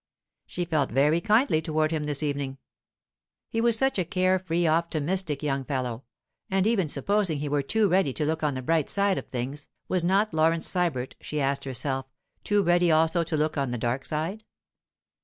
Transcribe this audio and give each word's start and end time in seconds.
She 0.47 0.65
felt 0.65 0.89
very 0.89 1.21
kindly 1.21 1.61
toward 1.61 1.91
him 1.91 2.05
this 2.05 2.23
evening. 2.23 2.57
He 3.51 3.61
was 3.61 3.77
such 3.77 3.99
a 3.99 4.03
care 4.03 4.39
free, 4.39 4.65
optimistic 4.67 5.43
young 5.43 5.63
fellow; 5.63 6.05
and 6.49 6.65
even 6.65 6.87
supposing 6.87 7.37
he 7.37 7.47
were 7.47 7.61
too 7.61 7.87
ready 7.87 8.11
to 8.13 8.25
look 8.25 8.41
on 8.41 8.55
the 8.55 8.63
bright 8.63 8.89
side 8.89 9.19
of 9.19 9.27
things, 9.27 9.67
was 9.87 10.03
not 10.03 10.33
Laurence 10.33 10.67
Sybert, 10.67 11.13
she 11.21 11.39
asked 11.39 11.65
herself, 11.65 12.07
too 12.43 12.63
ready 12.63 12.91
also 12.91 13.23
to 13.23 13.37
look 13.37 13.59
on 13.59 13.69
the 13.69 13.77
dark 13.77 14.03
side? 14.05 14.43